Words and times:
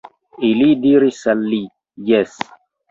Ili 0.47 0.71
diris 0.87 1.21
al 1.35 1.47
li: 1.53 1.63
Jes. 2.11 2.39